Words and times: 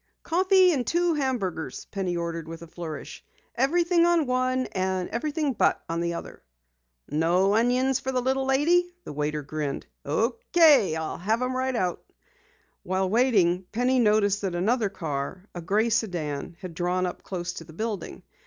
"Coffee 0.23 0.71
and 0.73 0.87
two 0.87 1.13
hamburgers," 1.13 1.85
Penny 1.91 2.17
ordered 2.17 2.47
with 2.47 2.63
a 2.63 2.67
flourish. 2.67 3.23
"Everything 3.53 4.03
on 4.07 4.25
one, 4.25 4.65
and 4.71 5.07
everything 5.09 5.53
but, 5.53 5.79
on 5.87 5.99
the 6.01 6.15
other." 6.15 6.41
"No 7.09 7.53
onions 7.53 7.99
for 7.99 8.11
the 8.11 8.19
little 8.19 8.45
lady?" 8.47 8.91
the 9.03 9.13
waiter 9.13 9.43
grinned. 9.43 9.85
"Okay. 10.03 10.95
I'll 10.95 11.19
have 11.19 11.43
'em 11.43 11.55
right 11.55 11.75
out." 11.75 12.03
While 12.81 13.11
waiting, 13.11 13.67
Penny 13.71 13.99
noticed 13.99 14.41
that 14.41 14.55
another 14.55 14.89
car, 14.89 15.47
a 15.53 15.61
gray 15.61 15.89
sedan, 15.91 16.57
had 16.61 16.73
drawn 16.73 17.05
up 17.05 17.21
close 17.21 17.53
to 17.53 17.63
the 17.63 17.71
building. 17.73 18.23